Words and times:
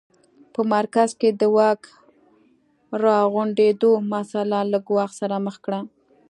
په 0.53 0.61
مرکز 0.73 1.09
کې 1.19 1.29
د 1.39 1.41
واک 1.55 1.81
راغونډېدو 3.03 3.91
مسٔله 4.13 4.59
له 4.71 4.79
ګواښ 4.87 5.11
سره 5.21 5.35
مخ 5.45 5.55
کړه. 5.65 5.79